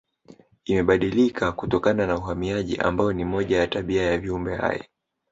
[0.65, 4.83] Imebadilika kutokana na uhamaji ambao ni moja ya tabia ya viumbe hai